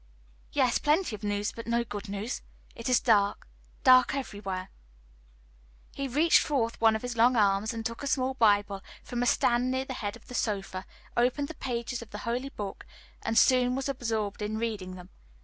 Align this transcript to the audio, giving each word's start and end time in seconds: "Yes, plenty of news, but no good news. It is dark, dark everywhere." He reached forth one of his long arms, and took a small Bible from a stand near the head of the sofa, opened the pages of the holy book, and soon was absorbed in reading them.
"Yes, 0.51 0.79
plenty 0.79 1.13
of 1.15 1.23
news, 1.23 1.51
but 1.51 1.67
no 1.67 1.83
good 1.83 2.09
news. 2.09 2.41
It 2.73 2.89
is 2.89 2.99
dark, 2.99 3.47
dark 3.83 4.15
everywhere." 4.15 4.71
He 5.93 6.07
reached 6.07 6.39
forth 6.39 6.81
one 6.81 6.95
of 6.95 7.03
his 7.03 7.15
long 7.15 7.35
arms, 7.35 7.71
and 7.71 7.85
took 7.85 8.01
a 8.01 8.07
small 8.07 8.33
Bible 8.33 8.81
from 9.03 9.21
a 9.21 9.27
stand 9.27 9.69
near 9.69 9.85
the 9.85 9.93
head 9.93 10.15
of 10.15 10.25
the 10.27 10.33
sofa, 10.33 10.87
opened 11.15 11.49
the 11.49 11.53
pages 11.53 12.01
of 12.01 12.09
the 12.09 12.17
holy 12.25 12.49
book, 12.49 12.87
and 13.21 13.37
soon 13.37 13.75
was 13.75 13.87
absorbed 13.87 14.41
in 14.41 14.57
reading 14.57 14.95
them. 14.95 15.11